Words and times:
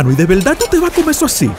¿y 0.00 0.14
de 0.14 0.24
verdad 0.24 0.56
tú 0.58 0.64
te 0.70 0.78
vas 0.80 0.90
a 0.90 0.94
comer 0.94 1.10
eso 1.10 1.26
así? 1.26 1.50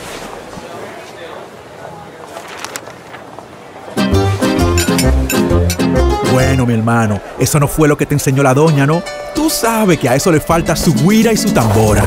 Bueno, 6.31 6.65
mi 6.65 6.73
hermano, 6.73 7.21
eso 7.37 7.59
no 7.59 7.67
fue 7.67 7.87
lo 7.87 7.95
que 7.95 8.07
te 8.07 8.15
enseñó 8.15 8.41
la 8.41 8.55
doña, 8.55 8.87
¿no? 8.87 9.03
Tú 9.35 9.51
sabes 9.51 9.99
que 9.99 10.09
a 10.09 10.15
eso 10.15 10.31
le 10.31 10.39
falta 10.39 10.75
su 10.75 10.95
guira 10.95 11.31
y 11.31 11.37
su 11.37 11.51
tambora. 11.51 12.03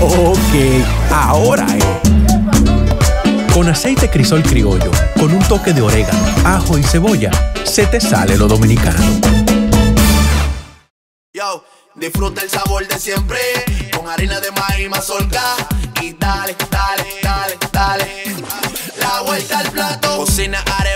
Ok, 0.00 0.84
ahora 1.12 1.66
eh. 1.76 2.15
Con 3.66 3.72
aceite 3.72 4.08
crisol 4.08 4.44
criollo, 4.44 4.92
con 5.18 5.32
un 5.32 5.42
toque 5.48 5.72
de 5.72 5.82
orégano, 5.82 6.24
ajo 6.44 6.78
y 6.78 6.84
cebolla, 6.84 7.32
se 7.64 7.84
te 7.88 8.00
sale 8.00 8.36
lo 8.36 8.46
dominicano. 8.46 9.04
Yo, 11.34 11.64
disfruta 11.96 12.42
el 12.42 12.48
sabor 12.48 12.86
de 12.86 12.96
siempre 12.96 13.40
con 13.92 14.08
harina 14.08 14.38
de 14.38 14.52
maíz 14.52 14.88
mazorca 14.88 15.42
y 16.00 16.12
dale, 16.12 16.54
dale, 16.70 17.06
dale, 17.20 17.58
dale. 17.72 18.06
La 19.00 19.22
vuelta 19.22 19.58
al 19.58 19.70
plato. 19.72 20.16
Cocina 20.18 20.62
arepa, 20.78 20.95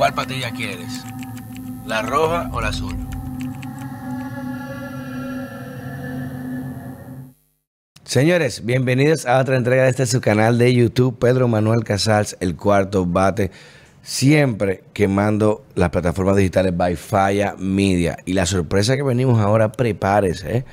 ¿Cuál 0.00 0.14
patilla 0.14 0.50
quieres? 0.50 1.04
¿La 1.84 2.00
roja 2.00 2.48
o 2.54 2.62
la 2.62 2.68
azul? 2.68 2.96
Señores, 8.04 8.64
bienvenidos 8.64 9.26
a 9.26 9.38
otra 9.38 9.58
entrega 9.58 9.82
de 9.82 9.90
este 9.90 10.06
su 10.06 10.22
canal 10.22 10.56
de 10.56 10.72
YouTube, 10.72 11.18
Pedro 11.18 11.48
Manuel 11.48 11.84
Casals, 11.84 12.34
el 12.40 12.56
cuarto 12.56 13.04
bate, 13.04 13.50
siempre 14.00 14.84
quemando 14.94 15.66
las 15.74 15.90
plataformas 15.90 16.36
digitales 16.36 16.74
by 16.74 16.96
Falla 16.96 17.54
Media. 17.58 18.16
Y 18.24 18.32
la 18.32 18.46
sorpresa 18.46 18.96
que 18.96 19.02
venimos 19.02 19.38
ahora, 19.38 19.70
prepárese, 19.70 20.56
¿eh? 20.56 20.64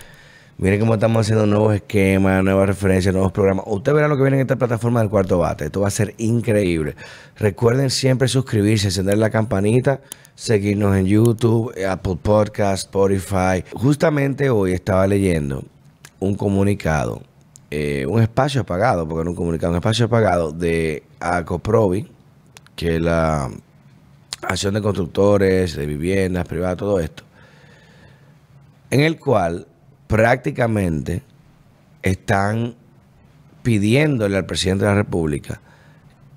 Miren 0.59 0.79
cómo 0.79 0.95
estamos 0.95 1.21
haciendo 1.21 1.45
nuevos 1.45 1.75
esquemas, 1.75 2.43
nuevas 2.43 2.65
referencias, 2.65 3.13
nuevos 3.13 3.31
programas. 3.31 3.65
Usted 3.67 3.93
verá 3.93 4.07
lo 4.07 4.17
que 4.17 4.23
viene 4.23 4.37
en 4.37 4.41
esta 4.41 4.55
plataforma 4.55 5.01
del 5.01 5.09
cuarto 5.09 5.37
bate. 5.37 5.65
Esto 5.65 5.81
va 5.81 5.89
a 5.89 5.91
ser 5.91 6.15
increíble. 6.17 6.95
Recuerden 7.35 7.91
siempre 7.91 8.27
suscribirse, 8.27 8.87
encender 8.87 9.19
la 9.19 9.29
campanita, 9.29 10.01
seguirnos 10.33 10.97
en 10.97 11.05
YouTube, 11.05 11.75
Apple 11.87 12.17
Podcast, 12.19 12.85
Spotify. 12.85 13.63
Justamente 13.73 14.49
hoy 14.49 14.73
estaba 14.73 15.05
leyendo 15.05 15.63
un 16.19 16.33
comunicado, 16.33 17.21
eh, 17.69 18.07
un 18.09 18.19
espacio 18.19 18.61
apagado, 18.61 19.07
porque 19.07 19.25
no 19.25 19.29
un 19.29 19.35
comunicado, 19.35 19.73
un 19.73 19.77
espacio 19.77 20.07
apagado 20.07 20.53
de 20.53 21.03
ACOPROVI, 21.19 22.07
que 22.75 22.95
es 22.95 23.01
la 23.03 23.51
acción 24.41 24.73
de 24.73 24.81
constructores, 24.81 25.75
de 25.75 25.85
viviendas 25.85 26.47
privadas, 26.47 26.77
todo 26.77 26.99
esto, 26.99 27.21
en 28.89 29.01
el 29.01 29.19
cual 29.19 29.67
prácticamente 30.07 31.23
están 32.01 32.75
pidiéndole 33.63 34.37
al 34.37 34.45
presidente 34.45 34.85
de 34.85 34.91
la 34.91 34.97
República 34.97 35.61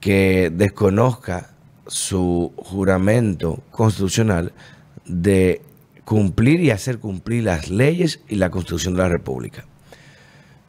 que 0.00 0.50
desconozca 0.52 1.50
su 1.86 2.52
juramento 2.56 3.62
constitucional 3.70 4.52
de 5.04 5.62
cumplir 6.04 6.60
y 6.60 6.70
hacer 6.70 6.98
cumplir 6.98 7.44
las 7.44 7.70
leyes 7.70 8.20
y 8.28 8.36
la 8.36 8.50
constitución 8.50 8.94
de 8.94 9.02
la 9.02 9.08
República. 9.08 9.64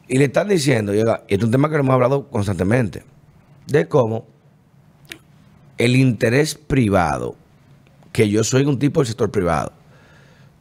Y 0.08 0.18
le 0.18 0.26
están 0.26 0.48
diciendo, 0.48 0.94
y 0.94 0.98
esto 0.98 1.24
es 1.26 1.42
un 1.42 1.50
tema 1.50 1.70
que 1.70 1.76
hemos 1.76 1.94
hablado 1.94 2.28
constantemente, 2.28 3.02
de 3.66 3.88
cómo 3.88 4.26
el 5.78 5.96
interés 5.96 6.54
privado, 6.54 7.34
que 8.12 8.28
yo 8.28 8.44
soy 8.44 8.64
un 8.64 8.78
tipo 8.78 9.00
del 9.00 9.06
sector 9.06 9.30
privado, 9.30 9.72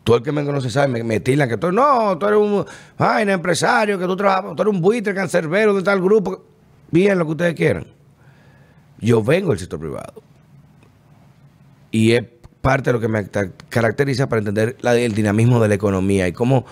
todo 0.04 0.18
el 0.18 0.24
que 0.24 0.32
me 0.32 0.44
conoce 0.44 0.70
sabe, 0.70 0.88
me, 0.88 1.04
me 1.04 1.20
tilan 1.20 1.48
que 1.48 1.58
tú, 1.58 1.72
no, 1.72 2.18
tú 2.18 2.26
eres 2.28 2.40
un 2.40 2.66
vaina 2.98 3.34
empresario, 3.34 4.00
que 4.00 4.06
tú 4.06 4.16
trabajas, 4.16 4.56
tú 4.56 4.62
eres 4.64 4.74
un 4.74 4.82
buitre 4.82 5.14
cancerbero 5.14 5.74
de 5.74 5.84
tal 5.84 6.02
grupo. 6.02 6.44
Bien, 6.90 7.18
lo 7.18 7.26
que 7.26 7.32
ustedes 7.32 7.56
quieran. 7.56 7.88
Yo 9.00 9.24
vengo 9.24 9.50
del 9.50 9.60
sector 9.60 9.80
privado. 9.80 10.22
Y 11.92 12.14
es 12.14 12.24
parte 12.62 12.90
de 12.90 12.94
lo 12.94 13.00
que 13.00 13.08
me 13.08 13.28
ca- 13.28 13.52
caracteriza 13.70 14.28
para 14.30 14.40
entender 14.40 14.78
el 14.84 15.14
dinamismo 15.14 15.60
de 15.60 15.68
la 15.68 15.76
economía 15.76 16.28
y 16.28 16.32
cómo 16.32 16.66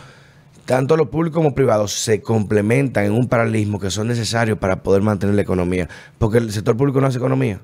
tanto 0.66 0.96
lo 0.98 1.10
público 1.10 1.36
como 1.36 1.56
privados 1.56 1.94
se 1.94 2.22
complementan 2.22 3.06
en 3.06 3.12
un 3.14 3.28
paralelismo 3.28 3.80
que 3.80 3.90
son 3.90 4.08
necesarios 4.08 4.58
para 4.60 4.84
poder 4.84 5.02
mantener 5.02 5.36
la 5.36 5.42
economía. 5.42 5.90
Porque 6.18 6.38
el 6.38 6.52
sector 6.52 6.78
público 6.78 7.02
no 7.02 7.08
hace 7.08 7.18
economía. 7.18 7.60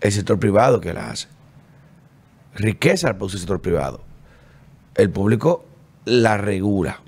El 0.00 0.12
sector 0.12 0.38
privado 0.38 0.80
que 0.80 0.92
la 0.94 1.10
hace. 1.10 1.28
Riqueza 2.54 3.08
la 3.08 3.18
produce 3.18 3.36
el 3.36 3.40
sector 3.40 3.60
privado. 3.60 4.00
El 4.96 5.10
público 5.10 5.64
la 6.04 6.36
regula 6.38 7.00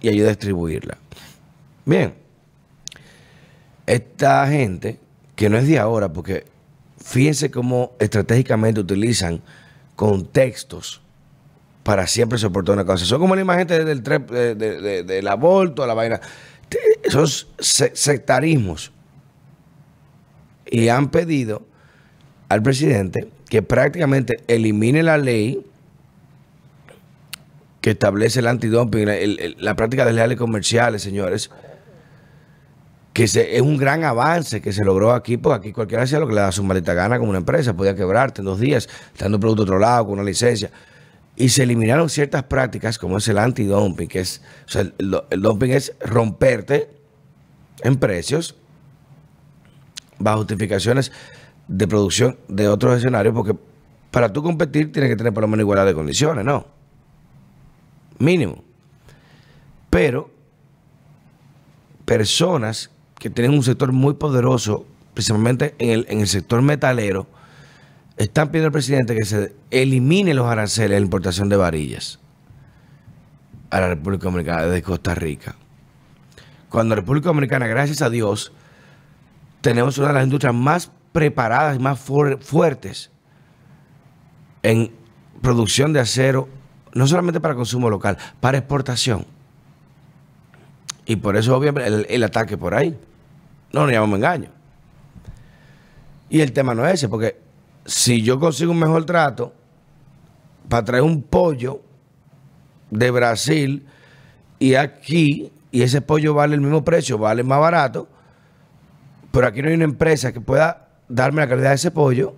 y 0.00 0.08
ayuda 0.08 0.26
a 0.26 0.30
distribuirla. 0.30 0.98
Bien, 1.84 2.14
esta 3.86 4.46
gente, 4.48 4.98
que 5.34 5.48
no 5.48 5.56
es 5.58 5.66
de 5.66 5.78
ahora, 5.78 6.12
porque 6.12 6.44
fíjense 7.02 7.50
cómo 7.50 7.92
estratégicamente 7.98 8.80
utilizan 8.80 9.40
contextos 9.94 11.00
para 11.82 12.06
siempre 12.06 12.38
soportar 12.38 12.74
una 12.74 12.84
cosa. 12.84 13.04
Son 13.04 13.20
como 13.20 13.34
la 13.36 13.42
imagen 13.42 13.66
del, 13.68 14.02
de- 14.02 14.54
de- 14.54 14.80
de- 14.80 15.02
del 15.04 15.28
aborto, 15.28 15.86
la 15.86 15.94
vaina. 15.94 16.20
Son 17.08 17.26
se- 17.28 17.94
sectarismos. 17.94 18.90
Y 20.68 20.88
han 20.88 21.10
pedido 21.10 21.62
al 22.48 22.60
presidente 22.62 23.28
que 23.48 23.62
prácticamente 23.62 24.42
elimine 24.48 25.04
la 25.04 25.16
ley 25.16 25.64
que 27.86 27.92
establece 27.92 28.40
el 28.40 28.48
antidumping, 28.48 29.08
el- 29.08 29.56
la 29.60 29.76
práctica 29.76 30.04
de 30.04 30.12
leales 30.12 30.36
comerciales, 30.36 31.02
señores, 31.02 31.52
que 33.12 33.22
es 33.22 33.60
un 33.60 33.76
gran 33.76 34.02
avance 34.02 34.60
que 34.60 34.72
se 34.72 34.84
logró 34.84 35.12
aquí, 35.12 35.36
porque 35.36 35.58
aquí 35.68 35.72
cualquiera 35.72 36.02
hacía 36.02 36.18
lo 36.18 36.26
que 36.26 36.34
le 36.34 36.40
da 36.40 36.50
su 36.50 36.64
maldita 36.64 36.94
gana 36.94 37.16
como 37.16 37.30
una 37.30 37.38
empresa, 37.38 37.76
podía 37.76 37.94
quebrarte 37.94 38.40
en 38.40 38.46
dos 38.46 38.58
días, 38.58 38.88
dando 39.16 39.38
producto 39.38 39.62
a 39.62 39.66
otro 39.66 39.78
lado 39.78 40.04
con 40.06 40.14
una 40.14 40.24
licencia. 40.24 40.72
Y 41.36 41.50
se 41.50 41.62
eliminaron 41.62 42.08
ciertas 42.10 42.42
prácticas 42.42 42.98
como 42.98 43.18
es 43.18 43.28
el 43.28 43.38
antidumping, 43.38 44.08
que 44.08 44.18
es, 44.18 44.42
el, 44.74 44.92
el 45.30 45.40
dumping 45.40 45.70
es 45.70 45.94
romperte 46.00 46.90
en 47.84 47.98
precios 47.98 48.56
bajo 50.18 50.38
justificaciones 50.38 51.12
de 51.68 51.86
producción 51.86 52.36
de 52.48 52.66
otros 52.66 52.96
escenarios, 52.98 53.32
porque 53.32 53.54
para 54.10 54.32
tú 54.32 54.42
competir 54.42 54.90
tienes 54.90 55.08
que 55.08 55.14
tener 55.14 55.32
por 55.32 55.42
lo 55.42 55.46
menos 55.46 55.62
igualdad 55.62 55.86
de 55.86 55.94
condiciones, 55.94 56.44
¿no? 56.44 56.74
Mínimo. 58.18 58.64
Pero 59.90 60.30
personas 62.04 62.90
que 63.18 63.30
tienen 63.30 63.52
un 63.54 63.62
sector 63.62 63.92
muy 63.92 64.14
poderoso, 64.14 64.86
principalmente 65.14 65.74
en 65.78 65.90
el, 65.90 66.06
en 66.08 66.20
el 66.20 66.28
sector 66.28 66.62
metalero, 66.62 67.26
están 68.16 68.48
pidiendo 68.48 68.66
al 68.68 68.72
presidente 68.72 69.14
que 69.14 69.24
se 69.24 69.54
elimine 69.70 70.34
los 70.34 70.46
aranceles 70.46 70.96
a 70.96 71.00
la 71.00 71.04
importación 71.04 71.48
de 71.48 71.56
varillas 71.56 72.18
a 73.68 73.80
la 73.80 73.88
República 73.88 74.24
Dominicana 74.24 74.62
desde 74.62 74.82
Costa 74.82 75.14
Rica. 75.14 75.56
Cuando 76.68 76.94
la 76.94 77.00
República 77.00 77.26
Dominicana, 77.28 77.66
gracias 77.66 78.00
a 78.00 78.10
Dios, 78.10 78.52
tenemos 79.60 79.98
una 79.98 80.08
de 80.08 80.14
las 80.14 80.24
industrias 80.24 80.54
más 80.54 80.90
preparadas 81.12 81.76
y 81.76 81.78
más 81.80 81.98
fuer- 82.08 82.38
fuertes 82.38 83.10
en 84.62 84.92
producción 85.42 85.92
de 85.92 86.00
acero, 86.00 86.48
no 86.96 87.06
solamente 87.06 87.40
para 87.40 87.54
consumo 87.54 87.90
local, 87.90 88.16
para 88.40 88.56
exportación. 88.56 89.26
Y 91.04 91.16
por 91.16 91.36
eso, 91.36 91.54
obviamente, 91.54 92.14
el, 92.14 92.24
ataque 92.24 92.56
por 92.56 92.74
ahí. 92.74 92.98
No 93.70 93.82
nos 93.82 93.92
llamamos 93.92 94.16
engaño. 94.16 94.48
Y 96.30 96.40
el 96.40 96.52
tema 96.52 96.74
no 96.74 96.86
es 96.86 96.94
ese, 96.94 97.08
porque 97.10 97.38
si 97.84 98.22
yo 98.22 98.40
consigo 98.40 98.72
un 98.72 98.78
mejor 98.78 99.04
trato, 99.04 99.52
para 100.70 100.84
traer 100.84 101.02
un 101.02 101.22
pollo 101.22 101.82
de 102.90 103.10
Brasil 103.10 103.86
y 104.58 104.74
aquí, 104.74 105.52
y 105.70 105.82
ese 105.82 106.00
pollo 106.00 106.32
vale 106.32 106.54
el 106.54 106.62
mismo 106.62 106.82
precio, 106.82 107.18
vale 107.18 107.44
más 107.44 107.60
barato, 107.60 108.08
pero 109.30 109.46
aquí 109.46 109.60
no 109.60 109.68
hay 109.68 109.74
una 109.74 109.84
empresa 109.84 110.32
que 110.32 110.40
pueda 110.40 110.88
darme 111.08 111.42
la 111.42 111.48
calidad 111.48 111.68
de 111.68 111.76
ese 111.76 111.90
pollo, 111.90 112.34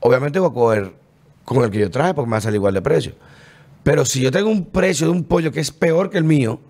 obviamente 0.00 0.38
voy 0.38 0.50
a 0.50 0.54
coger 0.54 0.92
con 1.44 1.62
el 1.62 1.70
que 1.70 1.78
yo 1.78 1.90
traje 1.90 2.14
porque 2.14 2.26
me 2.26 2.32
va 2.32 2.38
a 2.38 2.40
salir 2.40 2.56
igual 2.56 2.72
de 2.72 2.82
precio. 2.82 3.14
Pero 3.82 4.04
si 4.04 4.20
yo 4.20 4.30
tengo 4.30 4.48
un 4.48 4.66
precio 4.66 5.06
de 5.06 5.12
un 5.12 5.24
pollo 5.24 5.50
que 5.50 5.60
es 5.60 5.70
peor 5.70 6.10
que 6.10 6.18
el 6.18 6.24
mío, 6.24 6.60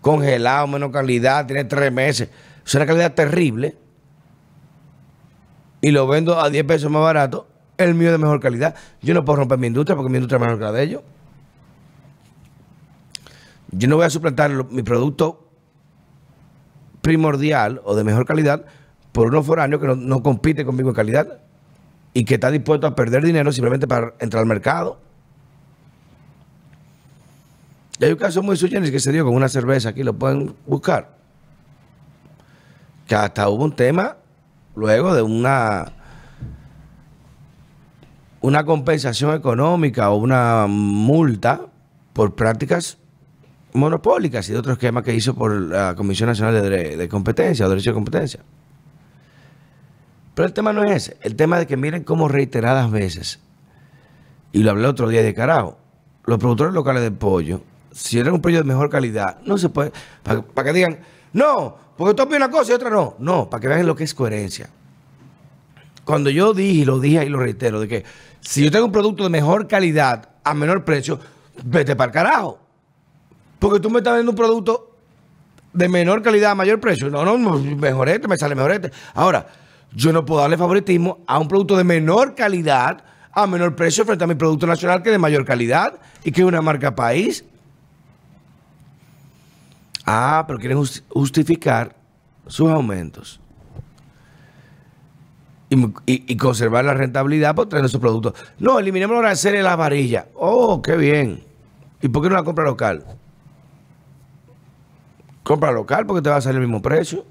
congelado, 0.00 0.66
menos 0.66 0.90
calidad, 0.92 1.46
tiene 1.46 1.64
tres 1.64 1.92
meses, 1.92 2.28
es 2.64 2.74
una 2.74 2.86
calidad 2.86 3.14
terrible, 3.14 3.76
y 5.80 5.90
lo 5.90 6.06
vendo 6.06 6.40
a 6.40 6.50
10 6.50 6.64
pesos 6.64 6.90
más 6.90 7.02
barato, 7.02 7.46
el 7.76 7.94
mío 7.94 8.10
de 8.10 8.18
mejor 8.18 8.40
calidad. 8.40 8.74
Yo 9.00 9.14
no 9.14 9.24
puedo 9.24 9.38
romper 9.38 9.58
mi 9.58 9.68
industria 9.68 9.96
porque 9.96 10.10
mi 10.10 10.18
industria 10.18 10.36
es 10.36 10.40
mejor 10.42 10.58
que 10.58 10.64
la 10.64 10.72
de 10.72 10.82
ellos. 10.82 11.02
Yo 13.70 13.88
no 13.88 13.96
voy 13.96 14.06
a 14.06 14.10
suplantar 14.10 14.50
mi 14.70 14.82
producto 14.82 15.50
primordial 17.00 17.80
o 17.84 17.94
de 17.94 18.02
mejor 18.02 18.24
calidad 18.24 18.64
por 19.12 19.28
uno 19.28 19.42
foráneo 19.42 19.78
que 19.78 19.86
no, 19.86 19.94
no 19.94 20.22
compite 20.22 20.64
conmigo 20.64 20.88
en 20.88 20.94
calidad 20.94 21.40
y 22.12 22.24
que 22.24 22.34
está 22.34 22.50
dispuesto 22.50 22.86
a 22.86 22.94
perder 22.94 23.22
dinero 23.22 23.52
simplemente 23.52 23.86
para 23.86 24.14
entrar 24.18 24.40
al 24.40 24.48
mercado. 24.48 25.00
Y 27.98 28.04
hay 28.04 28.12
un 28.12 28.18
caso 28.18 28.42
muy 28.42 28.56
generis 28.56 28.90
que 28.90 29.00
se 29.00 29.12
dio 29.12 29.24
con 29.24 29.34
una 29.34 29.48
cerveza, 29.48 29.90
aquí 29.90 30.02
lo 30.02 30.14
pueden 30.14 30.54
buscar. 30.66 31.16
Que 33.06 33.14
hasta 33.14 33.48
hubo 33.48 33.64
un 33.64 33.74
tema 33.74 34.16
luego 34.76 35.14
de 35.14 35.22
una 35.22 35.92
una 38.40 38.64
compensación 38.64 39.34
económica 39.34 40.10
o 40.10 40.16
una 40.16 40.66
multa 40.68 41.62
por 42.12 42.34
prácticas 42.36 42.98
monopólicas 43.72 44.48
y 44.48 44.52
de 44.52 44.58
otro 44.58 44.72
esquema 44.72 45.02
que 45.02 45.14
hizo 45.14 45.34
por 45.34 45.52
la 45.52 45.94
Comisión 45.96 46.28
Nacional 46.28 46.54
de, 46.62 46.96
de 46.96 47.08
Competencia 47.08 47.66
o 47.66 47.68
Derecho 47.68 47.90
de 47.90 47.94
Competencia. 47.94 48.40
Pero 50.34 50.46
el 50.46 50.52
tema 50.52 50.72
no 50.72 50.84
es 50.84 50.92
ese. 50.92 51.16
El 51.22 51.34
tema 51.34 51.58
de 51.58 51.66
que 51.66 51.76
miren 51.76 52.04
cómo 52.04 52.28
reiteradas 52.28 52.90
veces, 52.92 53.40
y 54.52 54.62
lo 54.62 54.70
hablé 54.70 54.86
otro 54.86 55.08
día 55.08 55.22
de 55.22 55.34
carajo, 55.34 55.78
los 56.24 56.38
productores 56.38 56.72
locales 56.74 57.02
de 57.02 57.10
pollo, 57.10 57.62
si 57.92 58.18
eran 58.18 58.34
un 58.34 58.40
pollo 58.40 58.58
de 58.58 58.64
mejor 58.64 58.90
calidad, 58.90 59.38
no 59.44 59.58
se 59.58 59.68
puede. 59.68 59.92
Para 60.22 60.64
que 60.64 60.72
digan, 60.72 60.98
no, 61.32 61.76
porque 61.96 62.14
tú 62.14 62.22
opinas 62.22 62.48
una 62.48 62.50
cosa 62.50 62.72
y 62.72 62.74
otra 62.74 62.90
no. 62.90 63.16
No, 63.18 63.48
para 63.48 63.60
que 63.60 63.68
vean 63.68 63.86
lo 63.86 63.96
que 63.96 64.04
es 64.04 64.14
coherencia. 64.14 64.68
Cuando 66.04 66.30
yo 66.30 66.54
dije, 66.54 66.86
lo 66.86 67.00
dije 67.00 67.24
y 67.24 67.28
lo 67.28 67.38
reitero, 67.38 67.80
de 67.80 67.88
que 67.88 68.04
si 68.40 68.64
yo 68.64 68.70
tengo 68.70 68.86
un 68.86 68.92
producto 68.92 69.24
de 69.24 69.30
mejor 69.30 69.66
calidad 69.68 70.30
a 70.42 70.54
menor 70.54 70.84
precio, 70.84 71.18
vete 71.64 71.96
para 71.96 72.06
el 72.06 72.12
carajo. 72.12 72.58
Porque 73.58 73.80
tú 73.80 73.90
me 73.90 73.98
estás 73.98 74.12
vendiendo 74.12 74.32
un 74.32 74.36
producto 74.36 74.96
de 75.72 75.88
menor 75.88 76.22
calidad 76.22 76.52
a 76.52 76.54
mayor 76.54 76.80
precio. 76.80 77.10
No, 77.10 77.24
no, 77.24 77.36
no, 77.36 77.58
mejorete, 77.58 78.28
me 78.28 78.36
sale 78.36 78.54
mejorete. 78.54 78.90
Ahora, 79.14 79.46
yo 79.92 80.12
no 80.12 80.24
puedo 80.24 80.40
darle 80.40 80.56
favoritismo 80.56 81.18
a 81.26 81.38
un 81.38 81.48
producto 81.48 81.76
de 81.76 81.84
menor 81.84 82.34
calidad 82.34 83.04
a 83.32 83.46
menor 83.46 83.76
precio 83.76 84.04
frente 84.04 84.24
a 84.24 84.26
mi 84.26 84.34
producto 84.34 84.66
nacional 84.66 85.02
que 85.02 85.10
es 85.10 85.12
de 85.12 85.18
mayor 85.18 85.44
calidad 85.44 85.94
y 86.24 86.32
que 86.32 86.40
es 86.40 86.46
una 86.46 86.62
marca 86.62 86.94
país. 86.94 87.44
Ah, 90.10 90.44
pero 90.46 90.58
quieren 90.58 90.78
jus- 90.78 91.02
justificar 91.10 91.94
sus 92.46 92.70
aumentos. 92.70 93.40
Y, 96.06 96.34
conservar 96.38 96.86
la 96.86 96.94
rentabilidad 96.94 97.54
por 97.54 97.68
traer 97.68 97.84
esos 97.84 98.00
productos. 98.00 98.32
No, 98.58 98.78
eliminemos 98.78 99.14
los 99.14 99.22
aranceles 99.22 99.58
de 99.58 99.64
las 99.64 99.76
varillas. 99.76 100.24
Oh, 100.34 100.80
qué 100.80 100.96
bien. 100.96 101.44
¿Y 102.00 102.08
por 102.08 102.22
qué 102.22 102.30
no 102.30 102.36
la 102.36 102.42
compra 102.42 102.64
local? 102.64 103.04
Compra 105.42 105.72
local 105.72 106.06
porque 106.06 106.22
te 106.22 106.30
va 106.30 106.36
a 106.36 106.40
salir 106.40 106.56
el 106.62 106.66
mismo 106.66 106.80
precio. 106.80 107.26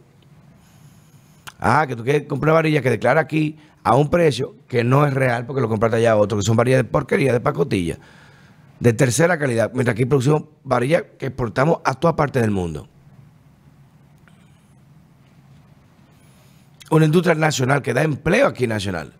Ah, 1.59 1.85
que 1.87 1.95
tú 1.95 2.03
quieres 2.03 2.27
comprar 2.27 2.53
varilla 2.53 2.83
que 2.83 2.91
declara 2.91 3.21
aquí 3.21 3.57
a 3.83 3.95
un 3.95 4.11
precio 4.11 4.53
que 4.67 4.83
no 4.83 5.03
es 5.07 5.15
real 5.15 5.47
porque 5.47 5.61
lo 5.61 5.67
compraste 5.69 5.97
allá 5.97 6.11
a 6.11 6.17
otro, 6.17 6.37
que 6.37 6.43
son 6.43 6.55
varillas 6.57 6.77
de 6.79 6.83
porquería, 6.83 7.33
de 7.33 7.39
pacotilla, 7.39 7.97
de 8.79 8.93
tercera 8.93 9.37
calidad. 9.37 9.71
Mientras 9.73 9.93
aquí 9.93 10.05
producimos 10.05 10.43
varillas 10.63 11.03
que 11.17 11.27
exportamos 11.27 11.79
a 11.83 11.93
toda 11.95 12.15
parte 12.15 12.39
del 12.39 12.51
mundo. 12.51 12.87
Una 16.89 17.05
industria 17.05 17.35
nacional 17.35 17.81
que 17.81 17.93
da 17.93 18.03
empleo 18.03 18.47
aquí 18.47 18.67
nacional. 18.67 19.13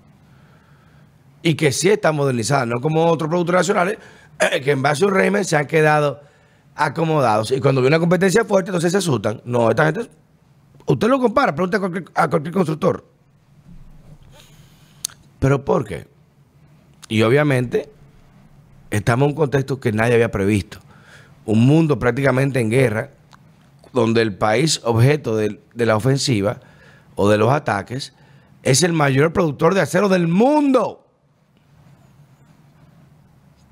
Y 1.42 1.56
que 1.56 1.72
sí 1.72 1.90
está 1.90 2.12
modernizada, 2.12 2.66
no 2.66 2.82
como 2.82 3.06
otros 3.06 3.30
productos 3.30 3.56
nacionales 3.56 3.98
eh, 4.40 4.62
que 4.62 4.72
en 4.72 4.82
base 4.82 5.04
a 5.04 5.08
un 5.08 5.14
régimen 5.14 5.46
se 5.46 5.56
han 5.56 5.68
quedado 5.68 6.22
acomodados. 6.76 7.52
Y 7.52 7.60
cuando 7.60 7.82
viene 7.82 7.96
una 7.96 8.02
competencia 8.02 8.46
fuerte, 8.46 8.70
entonces 8.70 8.92
se 8.92 8.98
asustan. 8.98 9.42
No, 9.46 9.70
esta 9.70 9.86
gente 9.86 10.10
Usted 10.88 11.10
lo 11.10 11.20
compara, 11.20 11.54
pregunta 11.54 11.78
a 11.78 11.80
cualquier, 11.82 12.06
a 12.16 12.30
cualquier 12.30 12.54
constructor. 12.54 13.06
¿Pero 15.38 15.64
por 15.66 15.84
qué? 15.84 16.08
Y 17.10 17.22
obviamente 17.24 17.90
estamos 18.92 19.26
en 19.26 19.32
un 19.32 19.36
contexto 19.36 19.80
que 19.80 19.92
nadie 19.92 20.14
había 20.14 20.32
previsto. 20.32 20.80
Un 21.46 21.66
mundo 21.66 21.98
prácticamente 22.00 22.60
en 22.60 22.70
guerra, 22.70 23.12
donde 23.94 24.22
el 24.22 24.36
país 24.36 24.82
objeto 24.84 25.36
de, 25.36 25.60
la 25.74 25.96
ofensiva 25.96 26.60
o 27.16 27.30
de 27.30 27.38
los 27.38 27.52
ataques 27.52 28.14
es 28.64 28.84
el 28.84 28.94
mayor 28.94 29.34
productor 29.34 29.74
de 29.74 29.82
acero 29.82 30.10
del 30.10 30.28
mundo. 30.28 31.06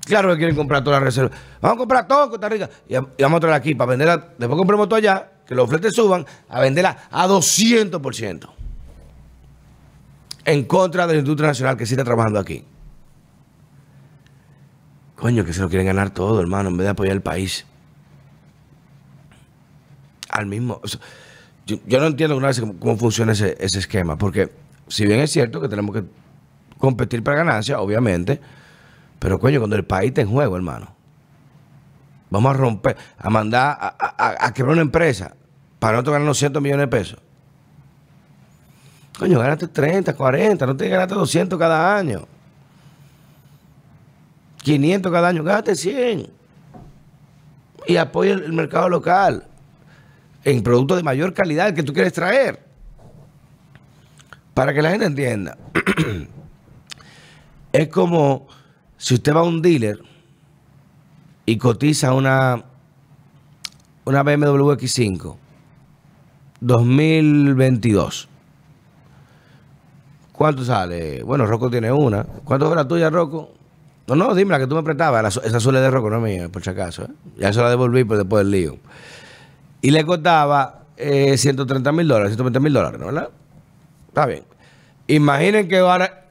Claro 0.04 0.30
que 0.30 0.38
quieren 0.38 0.56
comprar 0.56 0.84
todas 0.84 1.00
las 1.00 1.14
reservas. 1.14 1.38
Vamos 1.60 1.76
a 1.76 1.78
comprar 1.78 2.08
todo 2.08 2.24
en 2.24 2.30
Costa 2.30 2.48
Rica 2.48 2.70
y, 2.88 2.94
vamos 2.94 3.36
a 3.36 3.40
traerla 3.40 3.56
aquí 3.56 3.74
para 3.74 3.90
venderla. 3.90 4.28
Después 4.38 4.56
compremos 4.56 4.88
todo 4.88 4.96
allá, 4.96 5.32
que 5.46 5.54
los 5.54 5.68
fletes 5.68 5.94
suban, 5.94 6.24
a 6.48 6.60
venderla 6.60 7.08
a 7.10 7.26
200%. 7.26 8.48
En 10.44 10.64
contra 10.64 11.08
de 11.08 11.14
la 11.14 11.18
industria 11.18 11.48
nacional 11.48 11.76
que 11.76 11.86
sí 11.86 11.94
está 11.94 12.04
trabajando 12.04 12.38
aquí. 12.38 12.64
Coño, 15.16 15.44
que 15.44 15.52
se 15.52 15.62
lo 15.62 15.68
quieren 15.68 15.86
ganar 15.86 16.10
todo, 16.10 16.40
hermano, 16.40 16.68
en 16.68 16.76
vez 16.76 16.84
de 16.84 16.90
apoyar 16.90 17.14
el 17.14 17.22
país. 17.22 17.64
Al 20.28 20.46
mismo. 20.46 20.80
yo, 21.66 22.00
no 22.00 22.06
entiendo 22.06 22.38
cómo, 22.78 22.96
funciona 22.98 23.32
ese, 23.32 23.56
esquema, 23.58 24.18
porque 24.18 24.52
si 24.88 25.06
bien 25.06 25.20
es 25.20 25.30
cierto 25.30 25.60
que 25.60 25.68
tenemos 25.68 25.94
que 25.96 26.04
competir 26.78 27.22
para 27.22 27.38
ganancia, 27.38 27.80
obviamente, 27.80 28.40
pero 29.18 29.38
coño, 29.40 29.58
cuando 29.60 29.76
el 29.76 29.84
país 29.84 30.08
está 30.08 30.20
en 30.20 30.28
juego, 30.28 30.56
hermano, 30.56 30.94
vamos 32.28 32.54
a 32.54 32.58
romper, 32.58 32.96
a 33.16 33.30
mandar 33.30 33.78
a, 33.80 34.46
a- 34.46 34.52
quebrar 34.52 34.74
una 34.74 34.82
empresa 34.82 35.34
para 35.78 35.94
nosotros 35.94 36.12
ganarnos 36.12 36.38
100 36.38 36.52
millones 36.62 36.84
de 36.84 36.88
pesos. 36.88 37.18
Coño, 39.18 39.38
gánate 39.38 39.68
30, 39.68 40.14
40, 40.14 40.66
no 40.66 40.76
te 40.76 40.88
ganaste 40.90 41.14
200 41.14 41.58
cada 41.58 41.96
año. 41.96 42.26
500 44.66 45.12
cada 45.12 45.28
año, 45.28 45.44
gánate 45.44 45.76
100. 45.76 46.26
Y 47.86 47.96
apoya 47.98 48.32
el, 48.32 48.52
mercado 48.52 48.88
local 48.88 49.46
en 50.42 50.60
productos 50.64 50.96
de 50.96 51.04
mayor 51.04 51.32
calidad 51.34 51.72
que 51.72 51.84
tú 51.84 51.92
quieres 51.92 52.12
traer. 52.12 52.66
Para 54.54 54.74
que 54.74 54.82
la 54.82 54.90
gente 54.90 55.06
entienda. 55.06 55.56
es 57.72 57.88
como 57.90 58.48
si 58.96 59.14
usted 59.14 59.36
va 59.36 59.40
a 59.40 59.44
un 59.44 59.62
dealer 59.62 60.00
y 61.44 61.58
cotiza 61.58 62.12
una, 62.12 62.64
una 64.04 64.22
BMW 64.24 64.72
X5 64.72 65.36
2022. 66.58 68.28
¿Cuánto 70.32 70.64
sale? 70.64 71.22
Bueno, 71.22 71.46
Rocco 71.46 71.70
tiene 71.70 71.92
una. 71.92 72.24
¿Cuánto 72.24 72.66
fue 72.66 72.74
la 72.74 72.88
tuya, 72.88 73.10
Rocco? 73.10 73.55
No, 74.06 74.14
no, 74.14 74.34
dime 74.34 74.52
la 74.52 74.60
que 74.60 74.66
tú 74.66 74.76
me 74.76 74.82
prestabas. 74.82 75.36
Esa 75.36 75.56
es 75.56 75.64
de 75.64 75.90
Rocco, 75.90 76.10
no 76.10 76.20
mía, 76.20 76.48
por 76.48 76.62
si 76.62 76.70
acaso. 76.70 77.04
¿eh? 77.04 77.08
Ya 77.38 77.52
se 77.52 77.60
la 77.60 77.70
devolví 77.70 78.04
pues, 78.04 78.18
después 78.18 78.44
del 78.44 78.52
lío. 78.52 78.78
Y 79.82 79.90
le 79.90 80.04
costaba 80.04 80.84
eh, 80.96 81.36
130 81.36 81.92
mil 81.92 82.06
dólares, 82.06 82.30
120 82.30 82.60
mil 82.60 82.72
dólares, 82.72 83.00
¿no? 83.00 83.06
¿verdad? 83.06 83.30
Está 84.08 84.26
bien. 84.26 84.44
Imaginen 85.08 85.68
que 85.68 85.78
ahora 85.78 86.24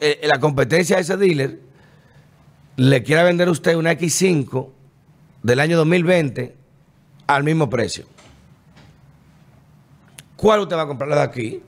eh, 0.00 0.20
la 0.24 0.38
competencia 0.38 0.96
de 0.96 1.02
ese 1.02 1.16
dealer 1.16 1.60
le 2.76 3.02
quiera 3.02 3.22
vender 3.22 3.48
a 3.48 3.50
usted 3.50 3.74
una 3.76 3.92
X5 3.92 4.68
del 5.42 5.60
año 5.60 5.76
2020 5.78 6.56
al 7.26 7.44
mismo 7.44 7.70
precio. 7.70 8.04
¿Cuál 10.36 10.60
usted 10.60 10.76
va 10.76 10.82
a 10.82 10.86
comprar 10.86 11.08
la 11.08 11.16
de 11.16 11.22
aquí? 11.22 11.62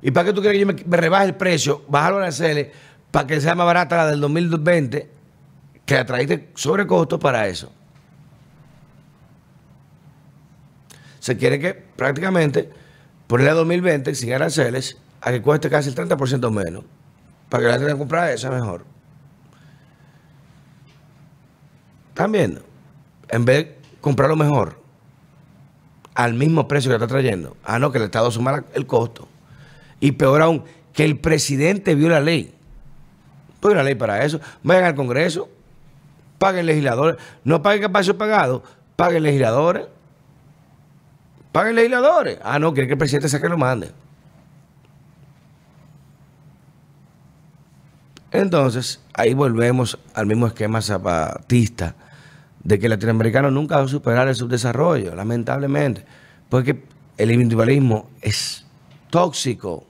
¿Y 0.00 0.10
para 0.10 0.26
qué 0.26 0.32
tú 0.32 0.40
quieres 0.40 0.56
que 0.56 0.60
yo 0.60 0.66
me, 0.66 0.74
me 0.86 0.96
rebaje 0.96 1.26
el 1.26 1.34
precio, 1.34 1.82
bajarlo 1.88 2.18
a 2.18 2.22
la 2.22 2.32
para 3.14 3.28
que 3.28 3.40
sea 3.40 3.54
más 3.54 3.64
barata 3.64 3.94
la 3.94 4.06
del 4.08 4.20
2020, 4.20 5.08
que 5.86 5.94
la 5.94 6.04
trajiste 6.04 6.50
sobre 6.56 6.84
costo 6.84 7.16
para 7.16 7.46
eso? 7.46 7.70
Se 11.20 11.36
quiere 11.36 11.60
que 11.60 11.74
prácticamente 11.74 12.68
ponerle 13.28 13.52
a 13.52 13.54
2020 13.54 14.16
sin 14.16 14.32
aranceles 14.32 14.98
a 15.20 15.30
que 15.30 15.40
cueste 15.40 15.70
casi 15.70 15.90
el 15.90 15.94
30% 15.94 16.50
menos. 16.50 16.82
Para 17.48 17.62
que 17.62 17.68
la 17.68 17.78
gente 17.78 17.96
comprar 17.96 18.30
esa 18.32 18.50
mejor. 18.50 18.84
¿Están 22.08 22.32
viendo? 22.32 22.64
En 23.28 23.44
vez 23.44 23.58
de 23.58 23.78
comprarlo 24.00 24.34
mejor, 24.34 24.82
al 26.16 26.34
mismo 26.34 26.66
precio 26.66 26.90
que 26.90 26.96
está 26.96 27.06
trayendo. 27.06 27.56
Ah, 27.62 27.78
no, 27.78 27.92
que 27.92 27.98
el 27.98 28.04
Estado 28.04 28.28
suma 28.32 28.64
el 28.74 28.86
costo. 28.88 29.28
Y 30.00 30.10
peor 30.10 30.42
aún, 30.42 30.64
que 30.92 31.04
el 31.04 31.20
presidente 31.20 31.94
vio 31.94 32.08
la 32.08 32.18
ley. 32.18 32.54
Pues 33.64 33.74
la 33.74 33.82
ley 33.82 33.94
para 33.94 34.22
eso. 34.22 34.42
Vayan 34.62 34.84
al 34.84 34.94
Congreso, 34.94 35.48
paguen 36.38 36.66
legisladores. 36.66 37.16
No 37.44 37.62
paguen 37.62 37.84
espacio 37.84 38.18
pagado, 38.18 38.62
paguen 38.94 39.22
legisladores. 39.22 39.86
Paguen 41.50 41.76
legisladores. 41.76 42.38
Ah, 42.44 42.58
no, 42.58 42.74
quiere 42.74 42.88
que 42.88 42.92
el 42.92 42.98
presidente 42.98 43.26
sea 43.30 43.40
que 43.40 43.48
lo 43.48 43.56
mande. 43.56 43.90
Entonces, 48.32 49.00
ahí 49.14 49.32
volvemos 49.32 49.98
al 50.12 50.26
mismo 50.26 50.46
esquema 50.46 50.82
zapatista 50.82 51.94
de 52.62 52.78
que 52.78 52.84
el 52.84 52.90
latinoamericano 52.90 53.50
nunca 53.50 53.78
va 53.78 53.84
a 53.84 53.88
superar 53.88 54.28
el 54.28 54.34
subdesarrollo, 54.34 55.14
lamentablemente. 55.14 56.04
Porque 56.50 56.84
el 57.16 57.30
individualismo 57.30 58.10
es 58.20 58.66
tóxico, 59.08 59.86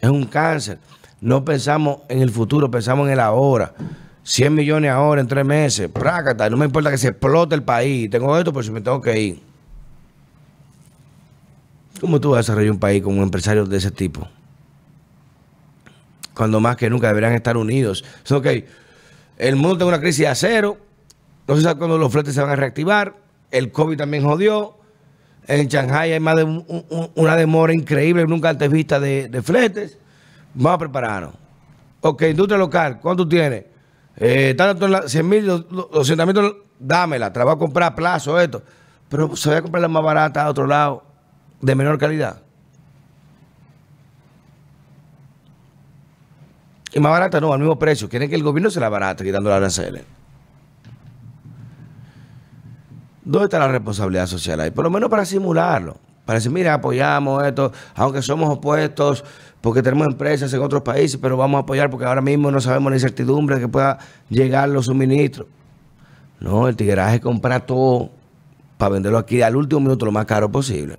es 0.00 0.10
un 0.10 0.26
cáncer. 0.26 0.80
No 1.20 1.44
pensamos 1.44 2.00
en 2.08 2.20
el 2.20 2.30
futuro, 2.30 2.70
pensamos 2.70 3.06
en 3.06 3.14
el 3.14 3.20
ahora. 3.20 3.72
100 4.26 4.54
millones 4.54 4.90
ahora 4.90 5.20
en 5.20 5.28
tres 5.28 5.46
meses, 5.46 5.88
prácata, 5.88 6.50
no 6.50 6.56
me 6.56 6.64
importa 6.64 6.90
que 6.90 6.98
se 6.98 7.08
explote 7.08 7.54
el 7.54 7.62
país, 7.62 8.10
tengo 8.10 8.36
esto, 8.36 8.52
por 8.52 8.64
si 8.64 8.72
me 8.72 8.80
tengo 8.80 9.00
que 9.00 9.20
ir. 9.20 9.40
¿Cómo 12.00 12.20
tú 12.20 12.30
vas 12.30 12.38
a 12.38 12.40
desarrollar 12.40 12.72
un 12.72 12.80
país 12.80 13.02
con 13.04 13.16
un 13.16 13.22
empresario 13.22 13.64
de 13.66 13.76
ese 13.76 13.92
tipo? 13.92 14.26
Cuando 16.34 16.58
más 16.58 16.76
que 16.76 16.90
nunca 16.90 17.06
deberían 17.06 17.34
estar 17.34 17.56
unidos. 17.56 18.04
Es 18.24 18.32
ok, 18.32 18.46
el 19.38 19.54
mundo 19.54 19.76
tiene 19.76 19.90
una 19.90 20.00
crisis 20.00 20.22
de 20.22 20.28
acero, 20.28 20.76
no 21.46 21.54
se 21.54 21.62
sabe 21.62 21.78
cuándo 21.78 21.96
los 21.96 22.12
fletes 22.12 22.34
se 22.34 22.40
van 22.40 22.50
a 22.50 22.56
reactivar, 22.56 23.14
el 23.52 23.70
COVID 23.70 23.96
también 23.96 24.24
jodió, 24.24 24.76
en 25.46 25.68
Shanghai 25.68 26.12
hay 26.12 26.20
más 26.20 26.34
de 26.34 26.42
una 27.14 27.36
demora 27.36 27.72
increíble, 27.72 28.26
nunca 28.26 28.48
antes 28.48 28.68
vista 28.70 28.98
de, 28.98 29.28
de 29.28 29.40
fletes. 29.40 29.98
Vamos 30.56 30.76
a 30.76 30.78
prepararnos. 30.78 31.34
Ok, 32.00 32.22
industria 32.22 32.58
local, 32.58 32.98
¿cuánto 33.00 33.28
tienes? 33.28 33.64
Eh, 34.16 34.54
tanto 34.56 35.08
100 35.08 35.28
mil, 35.28 35.46
200 35.46 36.26
mil, 36.26 36.56
dámela, 36.78 37.32
te 37.32 37.38
la 37.38 37.44
voy 37.44 37.54
a 37.54 37.58
comprar 37.58 37.92
a 37.92 37.94
plazo, 37.94 38.40
esto. 38.40 38.62
Pero 39.08 39.36
se 39.36 39.50
va 39.50 39.58
a 39.58 39.62
comprar 39.62 39.82
la 39.82 39.88
más 39.88 40.02
barata 40.02 40.42
a 40.42 40.48
otro 40.48 40.66
lado, 40.66 41.04
de 41.60 41.74
menor 41.74 41.98
calidad. 41.98 42.42
Y 46.92 47.00
más 47.00 47.12
barata 47.12 47.38
no, 47.40 47.52
al 47.52 47.58
mismo 47.58 47.78
precio. 47.78 48.08
Quieren 48.08 48.30
que 48.30 48.36
el 48.36 48.42
gobierno 48.42 48.70
se 48.70 48.80
la 48.80 48.88
barata 48.88 49.22
quitando 49.22 49.50
la 49.50 49.56
aranceles. 49.56 50.04
¿Dónde 53.22 53.44
está 53.44 53.58
la 53.58 53.68
responsabilidad 53.68 54.26
social 54.26 54.60
ahí? 54.60 54.70
Por 54.70 54.84
lo 54.84 54.90
menos 54.90 55.10
para 55.10 55.26
simularlo. 55.26 55.98
Para 56.24 56.38
decir, 56.38 56.50
mira, 56.50 56.74
apoyamos 56.74 57.44
esto, 57.44 57.72
aunque 57.94 58.20
somos 58.20 58.50
opuestos, 58.50 59.24
porque 59.60 59.82
tenemos 59.82 60.06
empresas 60.06 60.52
en 60.52 60.60
otros 60.60 60.82
países, 60.82 61.18
pero 61.20 61.36
vamos 61.36 61.58
a 61.58 61.62
apoyar 61.62 61.90
porque 61.90 62.06
ahora 62.06 62.20
mismo 62.20 62.50
no 62.50 62.60
sabemos 62.60 62.90
la 62.90 62.96
incertidumbre 62.96 63.56
de 63.56 63.62
que 63.62 63.68
pueda 63.68 63.98
llegar 64.28 64.68
los 64.68 64.86
suministros. 64.86 65.48
No, 66.40 66.68
el 66.68 66.76
tigueraje 66.76 67.20
compra 67.20 67.60
todo 67.60 68.10
para 68.78 68.90
venderlo 68.94 69.18
aquí 69.18 69.42
al 69.42 69.56
último 69.56 69.80
minuto 69.80 70.04
lo 70.04 70.12
más 70.12 70.26
caro 70.26 70.50
posible. 70.50 70.98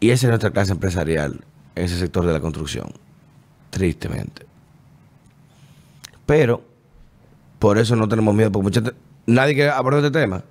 Y 0.00 0.10
esa 0.10 0.26
es 0.26 0.28
nuestra 0.28 0.50
clase 0.50 0.72
empresarial, 0.72 1.44
ese 1.74 1.98
sector 1.98 2.26
de 2.26 2.32
la 2.32 2.40
construcción, 2.40 2.92
tristemente. 3.70 4.44
Pero, 6.26 6.62
por 7.58 7.78
eso 7.78 7.96
no 7.96 8.08
tenemos 8.08 8.34
miedo, 8.34 8.52
porque 8.52 8.80
mucha, 8.80 8.94
nadie 9.26 9.54
quiere 9.54 9.70
abordar 9.70 10.04
este 10.04 10.18
tema. 10.20 10.44